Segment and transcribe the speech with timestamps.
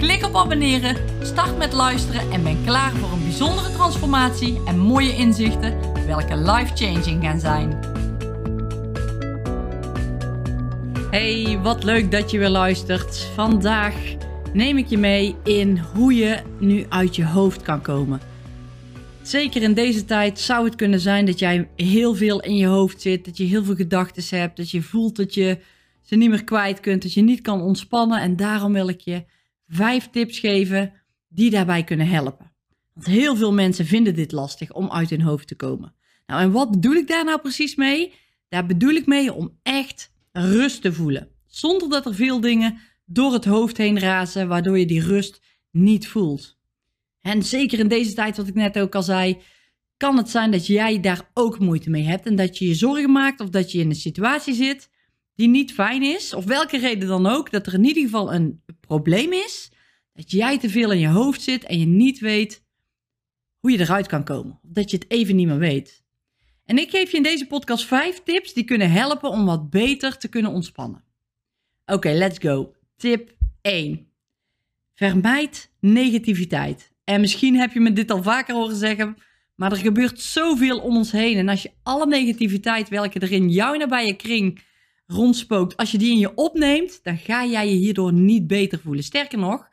[0.00, 5.16] Klik op abonneren, start met luisteren en ben klaar voor een bijzondere transformatie en mooie
[5.16, 7.78] inzichten, welke life-changing gaan zijn.
[11.10, 13.16] Hey, wat leuk dat je weer luistert.
[13.34, 13.94] Vandaag
[14.52, 18.20] neem ik je mee in hoe je nu uit je hoofd kan komen.
[19.22, 23.00] Zeker in deze tijd zou het kunnen zijn dat jij heel veel in je hoofd
[23.00, 25.58] zit, dat je heel veel gedachten hebt, dat je voelt dat je
[26.02, 28.20] ze niet meer kwijt kunt, dat je niet kan ontspannen.
[28.20, 29.24] En daarom wil ik je
[29.70, 30.92] vijf tips geven
[31.28, 32.52] die daarbij kunnen helpen.
[32.92, 35.94] Want heel veel mensen vinden dit lastig om uit hun hoofd te komen.
[36.26, 38.12] Nou, en wat bedoel ik daar nou precies mee?
[38.48, 41.28] Daar bedoel ik mee om echt rust te voelen.
[41.46, 46.08] Zonder dat er veel dingen door het hoofd heen razen, waardoor je die rust niet
[46.08, 46.58] voelt.
[47.20, 49.38] En zeker in deze tijd, wat ik net ook al zei,
[49.96, 53.12] kan het zijn dat jij daar ook moeite mee hebt en dat je je zorgen
[53.12, 54.89] maakt of dat je in een situatie zit
[55.40, 58.62] die niet fijn is, of welke reden dan ook, dat er in ieder geval een
[58.80, 59.70] probleem is,
[60.12, 62.64] dat jij te veel in je hoofd zit en je niet weet
[63.58, 64.58] hoe je eruit kan komen.
[64.62, 66.02] Dat je het even niet meer weet.
[66.64, 70.18] En ik geef je in deze podcast vijf tips die kunnen helpen om wat beter
[70.18, 71.04] te kunnen ontspannen.
[71.86, 72.74] Oké, let's go.
[72.96, 74.06] Tip 1.
[74.94, 76.92] Vermijd negativiteit.
[77.04, 79.16] En misschien heb je me dit al vaker horen zeggen,
[79.54, 81.36] maar er gebeurt zoveel om ons heen.
[81.36, 84.68] En als je alle negativiteit, welke er in jouw nabije kring
[85.10, 89.04] rondspookt, als je die in je opneemt, dan ga jij je hierdoor niet beter voelen.
[89.04, 89.68] Sterker nog,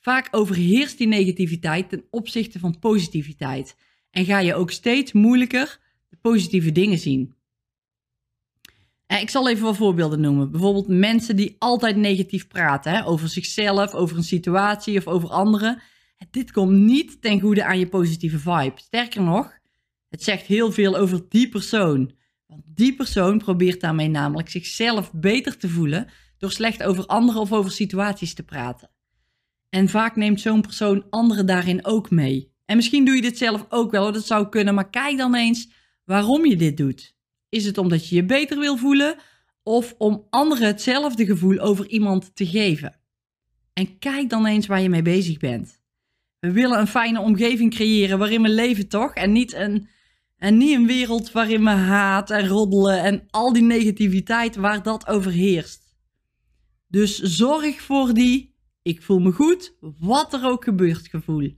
[0.00, 3.76] vaak overheerst die negativiteit ten opzichte van positiviteit.
[4.10, 7.34] En ga je ook steeds moeilijker de positieve dingen zien.
[9.06, 10.50] En ik zal even wat voorbeelden noemen.
[10.50, 15.82] Bijvoorbeeld mensen die altijd negatief praten hè, over zichzelf, over een situatie of over anderen.
[16.30, 18.72] Dit komt niet ten goede aan je positieve vibe.
[18.74, 19.58] Sterker nog,
[20.08, 22.12] het zegt heel veel over die persoon.
[22.52, 26.08] Want die persoon probeert daarmee namelijk zichzelf beter te voelen
[26.38, 28.90] door slecht over anderen of over situaties te praten.
[29.68, 32.52] En vaak neemt zo'n persoon anderen daarin ook mee.
[32.64, 35.68] En misschien doe je dit zelf ook wel, dat zou kunnen, maar kijk dan eens
[36.04, 37.16] waarom je dit doet.
[37.48, 39.16] Is het omdat je je beter wil voelen
[39.62, 43.00] of om anderen hetzelfde gevoel over iemand te geven?
[43.72, 45.80] En kijk dan eens waar je mee bezig bent.
[46.38, 49.14] We willen een fijne omgeving creëren waarin we leven, toch?
[49.14, 49.88] En niet een
[50.42, 55.06] en niet een wereld waarin we haat en roddelen en al die negativiteit waar dat
[55.06, 55.96] overheerst.
[56.88, 61.56] Dus zorg voor die, ik voel me goed, wat er ook gebeurt gevoel.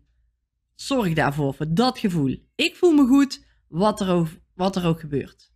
[0.74, 2.36] Zorg daarvoor, voor dat gevoel.
[2.54, 5.52] Ik voel me goed, wat er, ook, wat er ook gebeurt.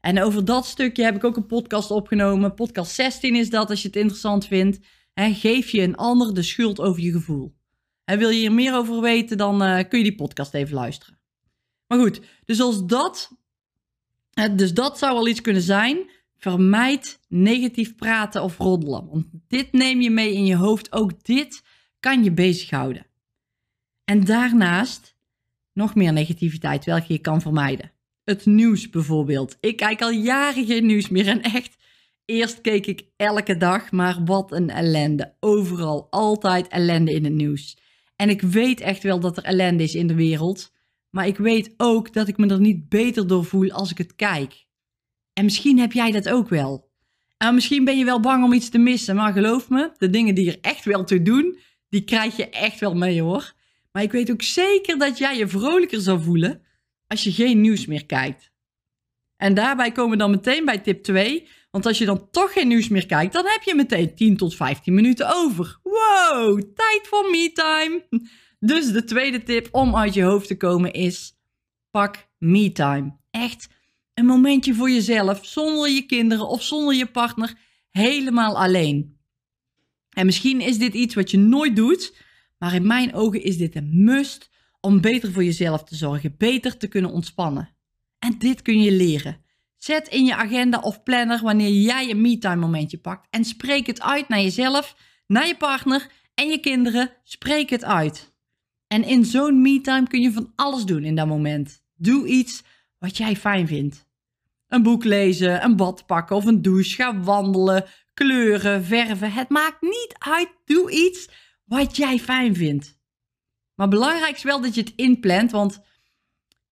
[0.00, 2.54] En over dat stukje heb ik ook een podcast opgenomen.
[2.54, 4.78] Podcast 16 is dat, als je het interessant vindt.
[5.14, 7.54] En geef je een ander de schuld over je gevoel.
[8.04, 11.20] En wil je hier meer over weten, dan uh, kun je die podcast even luisteren.
[11.92, 13.30] Maar goed, dus als dat,
[14.56, 16.10] dus dat zou wel iets kunnen zijn.
[16.36, 19.08] Vermijd negatief praten of roddelen.
[19.08, 20.92] Want dit neem je mee in je hoofd.
[20.92, 21.62] Ook dit
[22.00, 23.06] kan je bezighouden.
[24.04, 25.16] En daarnaast
[25.72, 27.92] nog meer negativiteit, welke je kan vermijden.
[28.24, 29.56] Het nieuws bijvoorbeeld.
[29.60, 31.76] Ik kijk al jaren geen nieuws meer en echt.
[32.24, 35.34] Eerst keek ik elke dag, maar wat een ellende.
[35.40, 37.76] Overal, altijd ellende in het nieuws.
[38.16, 40.70] En ik weet echt wel dat er ellende is in de wereld.
[41.12, 44.14] Maar ik weet ook dat ik me er niet beter door voel als ik het
[44.14, 44.66] kijk.
[45.32, 46.90] En misschien heb jij dat ook wel.
[47.36, 50.34] En misschien ben je wel bang om iets te missen, maar geloof me, de dingen
[50.34, 51.58] die er echt wel toe doen,
[51.88, 53.52] die krijg je echt wel mee hoor.
[53.92, 56.62] Maar ik weet ook zeker dat jij je vrolijker zou voelen
[57.06, 58.52] als je geen nieuws meer kijkt.
[59.36, 61.48] En daarbij komen we dan meteen bij tip 2.
[61.70, 64.54] Want als je dan toch geen nieuws meer kijkt, dan heb je meteen 10 tot
[64.54, 65.78] 15 minuten over.
[65.82, 68.06] Wow, tijd voor me-time.
[68.64, 71.34] Dus de tweede tip om uit je hoofd te komen is:
[71.90, 73.16] pak me-time.
[73.30, 73.68] Echt
[74.14, 77.54] een momentje voor jezelf, zonder je kinderen of zonder je partner,
[77.90, 79.18] helemaal alleen.
[80.10, 82.16] En misschien is dit iets wat je nooit doet,
[82.58, 84.50] maar in mijn ogen is dit een must
[84.80, 87.76] om beter voor jezelf te zorgen, beter te kunnen ontspannen.
[88.18, 89.44] En dit kun je leren.
[89.76, 94.00] Zet in je agenda of planner wanneer jij een me-time momentje pakt en spreek het
[94.00, 97.12] uit naar jezelf, naar je partner en je kinderen.
[97.24, 98.31] Spreek het uit.
[98.92, 101.82] En in zo'n me-time kun je van alles doen in dat moment.
[101.96, 102.62] Doe iets
[102.98, 104.06] wat jij fijn vindt.
[104.68, 107.84] Een boek lezen, een bad pakken of een douche, ga wandelen,
[108.14, 109.32] kleuren, verven.
[109.32, 110.48] Het maakt niet uit.
[110.64, 111.28] Doe iets
[111.64, 112.98] wat jij fijn vindt.
[113.74, 115.80] Maar belangrijk is wel dat je het inplant, want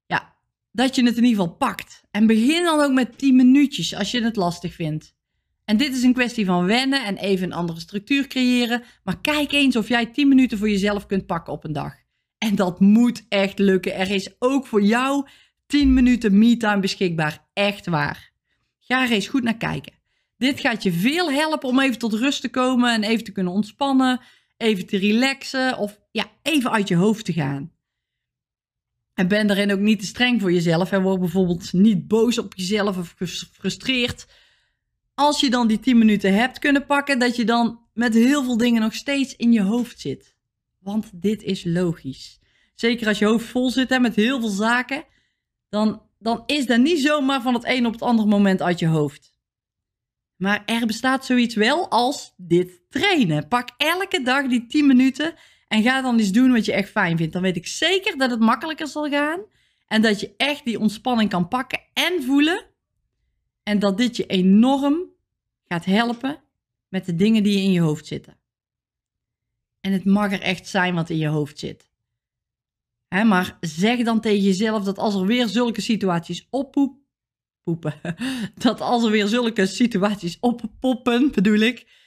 [0.06, 0.36] ja,
[0.72, 2.02] dat je het in ieder geval pakt.
[2.10, 5.14] En begin dan ook met 10 minuutjes als je het lastig vindt.
[5.64, 8.82] En dit is een kwestie van wennen en even een andere structuur creëren.
[9.04, 12.08] Maar kijk eens of jij 10 minuten voor jezelf kunt pakken op een dag.
[12.40, 13.94] En dat moet echt lukken.
[13.94, 15.26] Er is ook voor jou
[15.66, 17.46] 10 minuten me-time beschikbaar.
[17.52, 18.32] Echt waar.
[18.78, 19.92] Ga er eens goed naar kijken.
[20.36, 23.52] Dit gaat je veel helpen om even tot rust te komen en even te kunnen
[23.52, 24.20] ontspannen,
[24.56, 27.72] even te relaxen of ja, even uit je hoofd te gaan.
[29.14, 32.54] En ben daarin ook niet te streng voor jezelf en word bijvoorbeeld niet boos op
[32.56, 34.26] jezelf of gefrustreerd.
[35.14, 38.56] Als je dan die 10 minuten hebt kunnen pakken, dat je dan met heel veel
[38.56, 40.38] dingen nog steeds in je hoofd zit.
[40.80, 42.40] Want dit is logisch.
[42.74, 45.04] Zeker als je hoofd vol zit hè, met heel veel zaken,
[45.68, 48.86] dan, dan is dat niet zomaar van het een op het andere moment uit je
[48.86, 49.38] hoofd.
[50.36, 53.48] Maar er bestaat zoiets wel als dit trainen.
[53.48, 55.34] Pak elke dag die 10 minuten
[55.68, 57.32] en ga dan eens doen wat je echt fijn vindt.
[57.32, 59.40] Dan weet ik zeker dat het makkelijker zal gaan.
[59.86, 62.66] En dat je echt die ontspanning kan pakken en voelen.
[63.62, 65.10] En dat dit je enorm
[65.64, 66.42] gaat helpen
[66.88, 68.39] met de dingen die in je hoofd zitten.
[69.80, 71.90] En het mag er echt zijn wat in je hoofd zit.
[73.08, 76.98] maar zeg dan tegen jezelf dat als er weer zulke situaties oppoep,
[77.62, 77.94] poepen,
[78.64, 81.98] dat als er weer zulke situaties oppoppen, bedoel ik.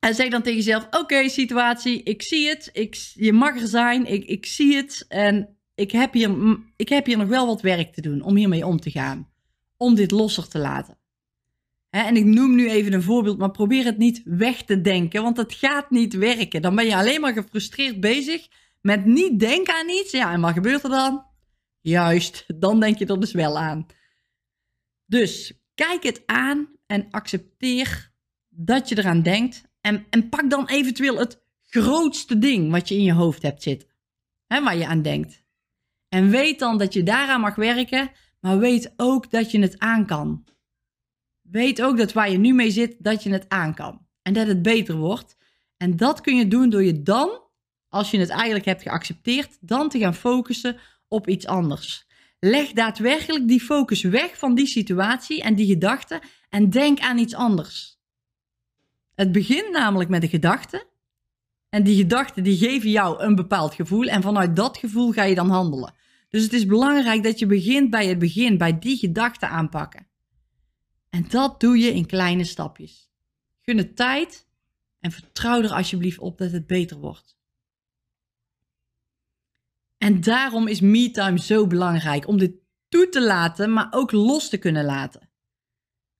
[0.00, 2.70] En zeg dan tegen jezelf: Oké, situatie, ik zie het.
[2.72, 4.06] Ik, je mag er zijn.
[4.06, 5.04] Ik, ik zie het.
[5.08, 8.66] En ik heb, hier, ik heb hier nog wel wat werk te doen om hiermee
[8.66, 9.28] om te gaan.
[9.76, 10.99] Om dit losser te laten.
[11.90, 15.36] En ik noem nu even een voorbeeld, maar probeer het niet weg te denken, want
[15.36, 16.62] het gaat niet werken.
[16.62, 18.48] Dan ben je alleen maar gefrustreerd bezig
[18.80, 20.10] met niet denken aan iets.
[20.10, 21.24] Ja, en wat gebeurt er dan?
[21.80, 23.86] Juist, dan denk je er dus wel aan.
[25.06, 28.12] Dus kijk het aan en accepteer
[28.48, 29.62] dat je eraan denkt.
[29.80, 33.88] En, en pak dan eventueel het grootste ding wat je in je hoofd hebt zitten.
[34.46, 35.44] Hè, waar je aan denkt.
[36.08, 38.10] En weet dan dat je daaraan mag werken,
[38.40, 40.44] maar weet ook dat je het aan kan.
[41.50, 44.06] Weet ook dat waar je nu mee zit, dat je het aan kan.
[44.22, 45.36] En dat het beter wordt.
[45.76, 47.42] En dat kun je doen door je dan,
[47.88, 50.76] als je het eigenlijk hebt geaccepteerd, dan te gaan focussen
[51.08, 52.06] op iets anders.
[52.38, 57.34] Leg daadwerkelijk die focus weg van die situatie en die gedachten en denk aan iets
[57.34, 57.98] anders.
[59.14, 60.88] Het begint namelijk met de gedachte.
[61.68, 65.34] En die gedachten die geven jou een bepaald gevoel en vanuit dat gevoel ga je
[65.34, 65.94] dan handelen.
[66.28, 70.09] Dus het is belangrijk dat je begint bij het begin, bij die gedachten aanpakken.
[71.10, 73.10] En dat doe je in kleine stapjes.
[73.60, 74.46] Gun het tijd
[75.00, 77.38] en vertrouw er alsjeblieft op dat het beter wordt.
[79.98, 82.28] En daarom is me-time zo belangrijk.
[82.28, 82.52] Om dit
[82.88, 85.28] toe te laten, maar ook los te kunnen laten.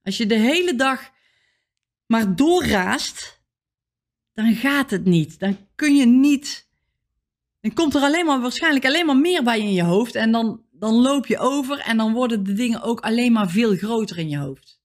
[0.03, 1.11] Als je de hele dag
[2.07, 3.41] maar doorraast,
[4.33, 5.39] dan gaat het niet.
[5.39, 6.69] Dan kun je niet.
[7.61, 10.15] Dan komt er alleen maar waarschijnlijk alleen maar meer bij in je hoofd.
[10.15, 13.77] En dan, dan loop je over en dan worden de dingen ook alleen maar veel
[13.77, 14.80] groter in je hoofd.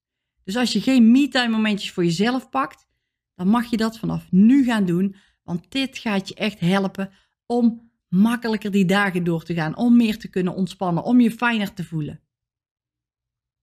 [0.45, 2.87] Dus als je geen me-time momentjes voor jezelf pakt,
[3.35, 5.15] dan mag je dat vanaf nu gaan doen.
[5.43, 7.11] Want dit gaat je echt helpen
[7.45, 11.73] om makkelijker die dagen door te gaan, om meer te kunnen ontspannen, om je fijner
[11.73, 12.21] te voelen.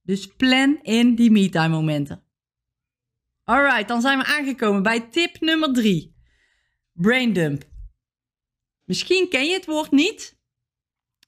[0.02, 2.25] Dus plan in die me-time momenten.
[3.42, 6.14] Alright, dan zijn we aangekomen bij tip nummer 3.
[6.92, 7.71] Braindump.
[8.85, 10.38] Misschien ken je het woord niet,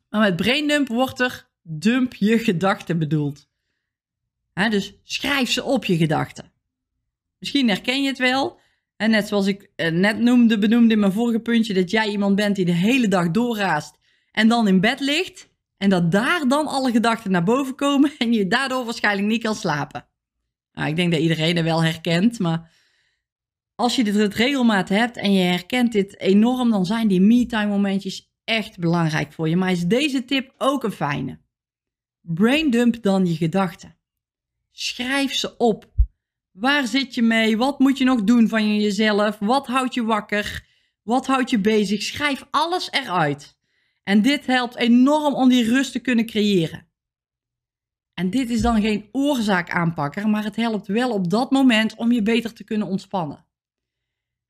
[0.09, 3.52] maar met braindump wordt er dump je gedachten bedoeld.
[4.54, 6.52] Dus schrijf ze op je gedachten.
[7.38, 8.62] Misschien herken je het wel.
[8.96, 12.37] En net zoals ik eh, net noemde, benoemde in mijn vorige puntje, dat jij iemand
[12.37, 13.99] bent die de hele dag doorraast
[14.32, 15.49] en dan in bed ligt.
[15.76, 19.54] En dat daar dan alle gedachten naar boven komen en je daardoor waarschijnlijk niet kan
[19.54, 20.06] slapen.
[20.73, 22.70] Nou, ik denk dat iedereen er wel herkent, maar
[23.75, 27.70] als je dit het regelmaat hebt en je herkent dit enorm, dan zijn die me-time
[27.70, 29.56] momentjes echt belangrijk voor je.
[29.56, 31.38] Maar is deze tip ook een fijne?
[32.20, 33.96] Braindump dan je gedachten.
[34.76, 35.93] Schrijf ze op.
[36.50, 37.57] Waar zit je mee?
[37.57, 39.38] Wat moet je nog doen van jezelf?
[39.38, 40.66] Wat houdt je wakker?
[41.02, 42.02] Wat houdt je bezig?
[42.02, 43.59] Schrijf alles eruit.
[44.02, 46.88] En dit helpt enorm om die rust te kunnen creëren.
[48.14, 52.12] En dit is dan geen oorzaak aanpakker, maar het helpt wel op dat moment om
[52.12, 53.47] je beter te kunnen ontspannen.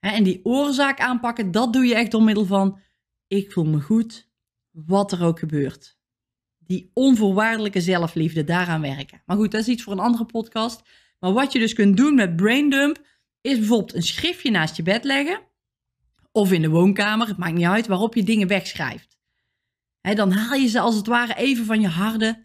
[0.01, 2.81] En die oorzaak aanpakken, dat doe je echt door middel van:
[3.27, 4.31] ik voel me goed,
[4.71, 5.99] wat er ook gebeurt.
[6.67, 9.23] Die onvoorwaardelijke zelfliefde, daaraan werken.
[9.27, 10.83] Maar goed, dat is iets voor een andere podcast.
[11.21, 13.07] Maar wat je dus kunt doen met braindump,
[13.41, 15.41] is bijvoorbeeld een schriftje naast je bed leggen.
[16.33, 19.19] Of in de woonkamer, het maakt niet uit, waarop je dingen wegschrijft.
[20.01, 22.45] dan haal je ze als het ware even van je harde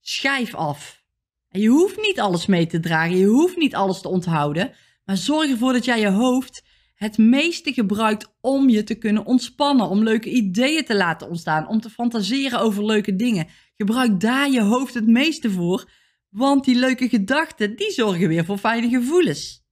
[0.00, 1.04] schijf af.
[1.48, 4.72] En je hoeft niet alles mee te dragen, je hoeft niet alles te onthouden.
[5.04, 6.62] Maar zorg ervoor dat jij je hoofd
[6.94, 11.80] het meeste gebruikt om je te kunnen ontspannen, om leuke ideeën te laten ontstaan, om
[11.80, 13.46] te fantaseren over leuke dingen.
[13.76, 15.90] Gebruik daar je hoofd het meeste voor,
[16.28, 19.62] want die leuke gedachten, die zorgen weer voor fijne gevoelens.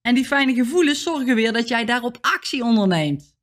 [0.00, 3.36] En die fijne gevoelens zorgen weer dat jij daarop actie onderneemt.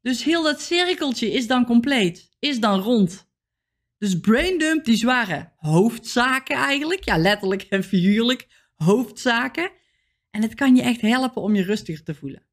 [0.00, 3.28] Dus heel dat cirkeltje is dan compleet, is dan rond.
[3.98, 9.70] Dus braindump, die zware hoofdzaken eigenlijk, ja letterlijk en figuurlijk hoofdzaken.
[10.36, 12.46] En het kan je echt helpen om je rustiger te voelen.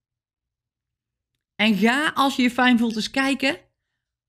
[1.55, 3.57] En ga als je je fijn voelt eens kijken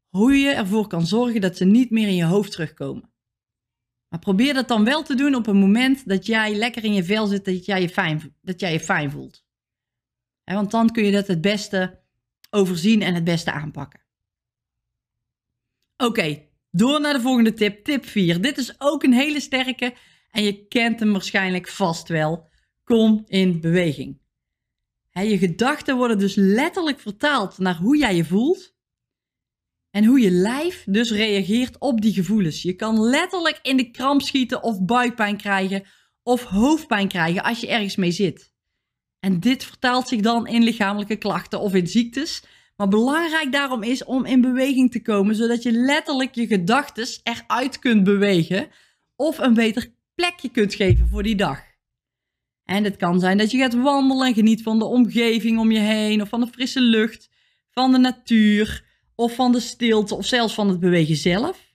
[0.08, 3.12] hoe je ervoor kan zorgen dat ze niet meer in je hoofd terugkomen.
[4.08, 7.04] Maar probeer dat dan wel te doen op een moment dat jij lekker in je
[7.04, 9.44] vel zit, dat jij je fijn, dat jij je fijn voelt.
[10.44, 12.02] want dan kun je dat het beste
[12.50, 14.00] overzien en het beste aanpakken.
[15.96, 18.40] Oké, door naar de volgende tip, tip 4.
[18.40, 19.94] Dit is ook een hele sterke
[20.30, 22.52] en je kent hem waarschijnlijk vast wel.
[22.84, 24.20] Kom in beweging.
[25.10, 28.74] je gedachten worden dus letterlijk vertaald naar hoe jij je voelt.
[29.90, 32.62] En hoe je lijf dus reageert op die gevoelens.
[32.62, 35.84] Je kan letterlijk in de kramp schieten of buikpijn krijgen
[36.22, 38.52] of hoofdpijn krijgen als je ergens mee zit.
[39.20, 42.42] En dit vertaalt zich dan in lichamelijke klachten of in ziektes.
[42.76, 47.78] Maar belangrijk daarom is om in beweging te komen, zodat je letterlijk je gedachten eruit
[47.78, 48.68] kunt bewegen
[49.16, 51.73] of een beter plekje kunt geven voor die dag.
[52.64, 55.78] En het kan zijn dat je gaat wandelen en geniet van de omgeving om je
[55.78, 57.30] heen, of van de frisse lucht,
[57.70, 61.72] van de natuur, of van de stilte, of zelfs van het bewegen zelf.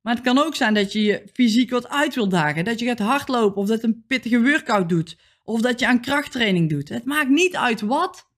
[0.00, 2.86] Maar het kan ook zijn dat je je fysiek wat uit wilt dagen, dat je
[2.86, 6.88] gaat hardlopen, of dat een pittige workout doet, of dat je aan krachttraining doet.
[6.88, 8.30] Het maakt niet uit wat.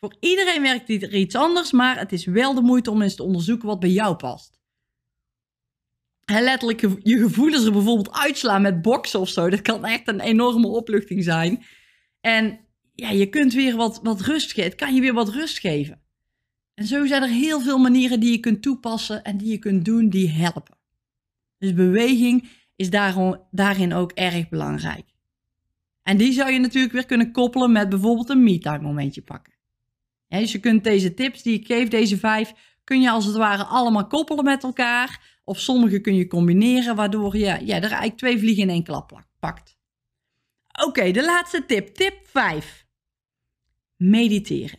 [0.00, 3.22] Voor iedereen werkt er iets anders, maar het is wel de moeite om eens te
[3.22, 4.59] onderzoeken wat bij jou past
[6.38, 9.50] letterlijk je gevoelens er bijvoorbeeld uitslaan met boksen of zo.
[9.50, 11.64] Dat kan echt een enorme opluchting zijn.
[12.20, 12.60] En
[12.94, 14.70] ja, je kunt weer wat, wat rust geven.
[14.70, 16.00] Het kan je weer wat rust geven.
[16.74, 19.84] En zo zijn er heel veel manieren die je kunt toepassen en die je kunt
[19.84, 20.78] doen die helpen.
[21.58, 25.04] Dus beweging is daarom, daarin ook erg belangrijk.
[26.02, 29.52] En die zou je natuurlijk weer kunnen koppelen met bijvoorbeeld een me-time momentje pakken.
[30.28, 32.52] dus je kunt deze tips die ik geef, deze vijf,
[32.84, 35.29] kun je als het ware allemaal koppelen met elkaar.
[35.44, 39.24] Of sommige kun je combineren, waardoor je ja, er eigenlijk twee vliegen in één klap
[39.38, 39.78] pakt.
[40.86, 41.94] Oké, de laatste tip.
[41.94, 42.86] Tip 5.
[43.96, 44.78] Mediteren.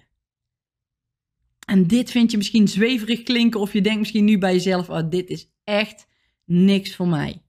[1.66, 5.10] En dit vind je misschien zweverig klinken of je denkt misschien nu bij jezelf, oh,
[5.10, 6.08] dit is echt
[6.46, 7.44] niks voor mij.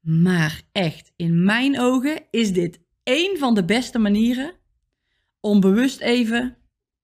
[0.00, 4.54] Maar echt, in mijn ogen is dit één van de beste manieren
[5.40, 6.56] om bewust even,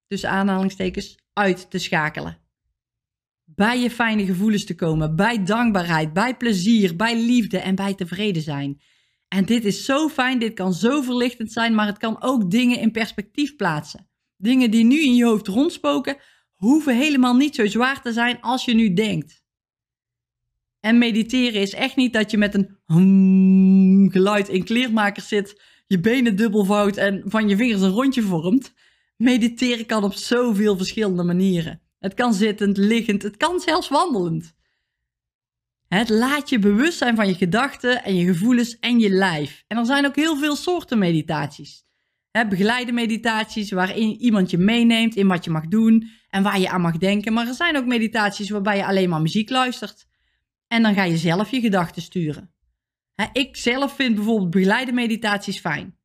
[0.06, 2.38] tussen aanhalingstekens, uit te schakelen.
[3.58, 8.42] Bij je fijne gevoelens te komen, bij dankbaarheid, bij plezier, bij liefde en bij tevreden
[8.42, 8.80] zijn.
[9.28, 12.78] En dit is zo fijn, dit kan zo verlichtend zijn, maar het kan ook dingen
[12.78, 14.08] in perspectief plaatsen.
[14.36, 16.16] Dingen die nu in je hoofd rondspoken,
[16.54, 19.44] hoeven helemaal niet zo zwaar te zijn als je nu denkt.
[20.80, 26.00] En mediteren is echt niet dat je met een hum geluid in kleermakers zit, je
[26.00, 28.74] benen dubbelvouwt en van je vingers een rondje vormt.
[29.16, 31.87] Mediteren kan op zoveel verschillende manieren.
[31.98, 34.56] Het kan zittend, liggend, het kan zelfs wandelend.
[35.88, 39.64] Het laat je bewust zijn van je gedachten en je gevoelens en je lijf.
[39.66, 41.86] En er zijn ook heel veel soorten meditaties.
[42.48, 46.80] begeleide meditaties waarin iemand je meeneemt in wat je mag doen en waar je aan
[46.80, 47.32] mag denken.
[47.32, 50.06] Maar er zijn ook meditaties waarbij je alleen maar muziek luistert.
[50.66, 52.52] En dan ga je zelf je gedachten sturen.
[53.32, 55.98] ik zelf vind bijvoorbeeld begeleide meditaties fijn.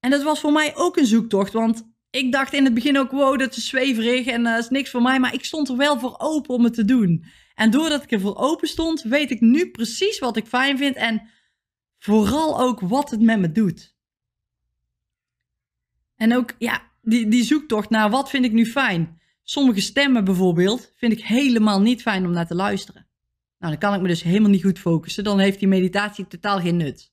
[0.00, 3.10] En dat was voor mij ook een zoektocht, want ik dacht in het begin ook,
[3.10, 5.20] wow, dat is zweverig en dat uh, is niks voor mij.
[5.20, 7.24] Maar ik stond er wel voor open om het te doen.
[7.54, 10.96] En doordat ik er voor open stond, weet ik nu precies wat ik fijn vind.
[10.96, 11.28] En
[11.98, 13.96] vooral ook wat het met me doet.
[16.16, 19.20] En ook, ja, die, die zoektocht naar wat vind ik nu fijn.
[19.42, 23.06] Sommige stemmen bijvoorbeeld vind ik helemaal niet fijn om naar te luisteren.
[23.58, 25.24] Nou, dan kan ik me dus helemaal niet goed focussen.
[25.24, 27.12] Dan heeft die meditatie totaal geen nut.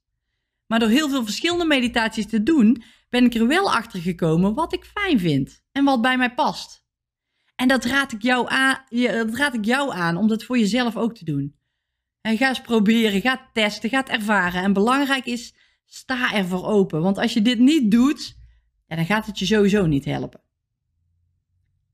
[0.68, 4.74] Maar door heel veel verschillende meditaties te doen, ben ik er wel achter gekomen wat
[4.74, 6.86] ik fijn vind en wat bij mij past.
[7.56, 10.96] En dat raad ik jou aan, dat raad ik jou aan om dat voor jezelf
[10.98, 11.56] ook te doen.
[12.22, 14.64] En ga eens proberen, ga testen, ga het ervaren.
[14.64, 15.56] En belangrijk is,
[15.86, 17.02] sta ervoor open.
[17.02, 18.38] Want als je dit niet doet,
[18.88, 20.42] dan gaat het je sowieso niet helpen.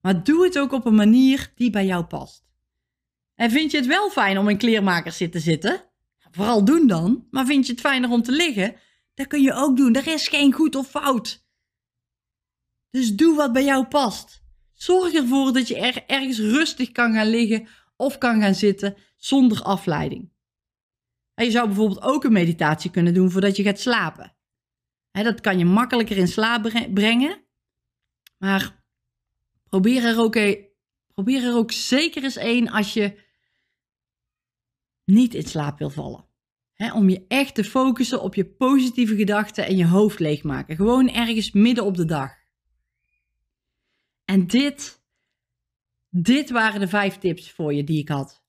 [0.01, 2.45] Maar doe het ook op een manier die bij jou past.
[3.35, 5.92] En vind je het wel fijn om in kleermakers te zitten?
[6.33, 7.27] Vooral doen dan.
[7.31, 8.75] Maar vind je het fijner om te liggen?
[9.13, 9.95] Dat kun je ook doen.
[9.95, 11.45] Er is geen goed of fout.
[12.89, 14.43] Dus doe wat bij jou past.
[14.73, 19.61] Zorg ervoor dat je er ergens rustig kan gaan liggen of kan gaan zitten zonder
[19.61, 20.31] afleiding.
[21.33, 24.35] En je zou bijvoorbeeld ook een meditatie kunnen doen voordat je gaat slapen.
[25.11, 27.43] dat kan je makkelijker in slaap brengen.
[28.37, 28.83] Maar
[29.69, 30.33] probeer er ook,
[31.13, 33.22] probeer er ook zeker eens één als je
[35.05, 36.25] niet in slaap wil vallen.
[36.93, 40.75] om je echt te focussen op je positieve gedachten en je hoofd leegmaken.
[40.75, 42.31] Gewoon ergens midden op de dag.
[44.25, 45.03] En dit,
[46.09, 48.43] dit waren de vijf tips voor je die ik had.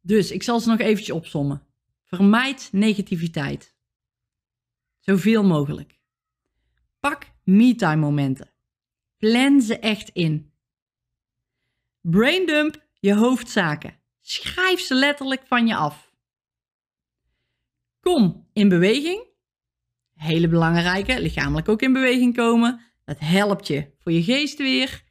[0.00, 1.66] Dus ik zal ze nog eventjes opsommen.
[2.04, 3.76] Vermijd negativiteit.
[4.98, 6.00] Zoveel mogelijk.
[7.00, 8.50] Pak me-time momenten.
[9.16, 10.52] Plan ze echt in.
[12.00, 13.99] Braindump je hoofdzaken.
[14.30, 16.12] Schrijf ze letterlijk van je af.
[18.00, 19.24] Kom in beweging.
[20.14, 22.80] Hele belangrijke, lichamelijk ook in beweging komen.
[23.04, 25.02] Dat helpt je voor je geest weer.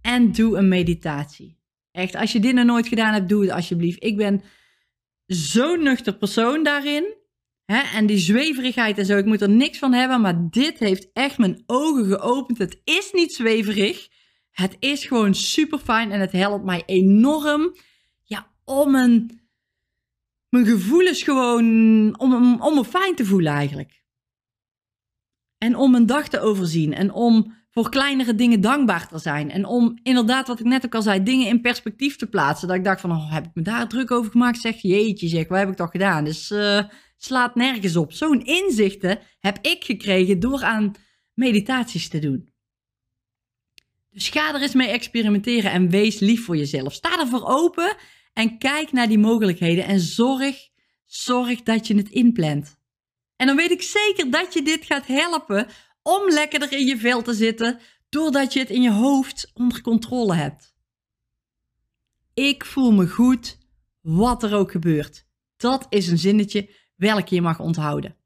[0.00, 1.58] En doe een meditatie.
[1.90, 4.04] Echt, als je dit nog nooit gedaan hebt, doe het alsjeblieft.
[4.04, 4.42] Ik ben
[5.26, 7.14] zo'n nuchter persoon daarin.
[7.64, 7.80] Hè?
[7.80, 10.20] En die zweverigheid en zo, ik moet er niks van hebben.
[10.20, 12.58] Maar dit heeft echt mijn ogen geopend.
[12.58, 14.08] Het is niet zweverig.
[14.50, 17.74] Het is gewoon super fijn en het helpt mij enorm
[18.64, 19.40] om mijn,
[20.50, 21.64] gevoelens gewoon,
[22.18, 24.02] om, om me fijn te voelen eigenlijk.
[25.58, 29.50] En om mijn dag te overzien en om voor kleinere dingen dankbaar te zijn.
[29.50, 32.68] En om inderdaad, wat ik net ook al zei, dingen in perspectief te plaatsen.
[32.68, 34.60] Dat ik dacht van, oh, heb ik me daar druk over gemaakt?
[34.60, 36.24] Zeg, jeetje zeg, wat heb ik toch gedaan?
[36.24, 36.82] Dus uh,
[37.16, 38.12] slaat nergens op.
[38.12, 40.92] Zo'n inzichten heb ik gekregen door aan
[41.34, 42.52] meditaties te doen.
[44.10, 46.92] Dus ga er eens mee experimenteren en wees lief voor jezelf.
[46.92, 47.96] Sta ervoor open
[48.34, 50.68] en kijk naar die mogelijkheden en zorg,
[51.04, 52.78] zorg dat je het inplant.
[53.36, 55.68] En dan weet ik zeker dat je dit gaat helpen
[56.02, 60.34] om lekkerder in je vel te zitten, doordat je het in je hoofd onder controle
[60.34, 60.74] hebt.
[62.34, 63.58] Ik voel me goed,
[64.00, 65.26] wat er ook gebeurt.
[65.56, 68.16] Dat is een zinnetje welke je mag onthouden.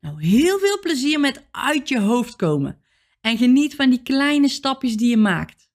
[0.00, 2.82] Nou, heel veel plezier met uit je hoofd komen
[3.20, 5.70] en geniet van die kleine stapjes die je maakt.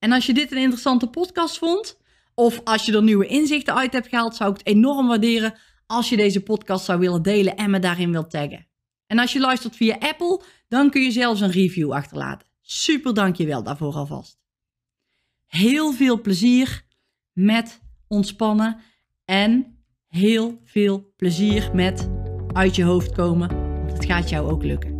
[0.00, 1.98] En als je dit een interessante podcast vond,
[2.34, 5.54] of als je er nieuwe inzichten uit hebt gehaald, zou ik het enorm waarderen
[5.86, 8.66] als je deze podcast zou willen delen en me daarin wilt taggen.
[9.06, 12.48] En als je luistert via Apple, dan kun je zelfs een review achterlaten.
[12.60, 14.38] Super dankjewel daarvoor alvast.
[15.46, 16.84] Heel veel plezier
[17.32, 18.80] met ontspannen
[19.24, 22.10] en heel veel plezier met
[22.52, 24.99] uit je hoofd komen, want het gaat jou ook lukken.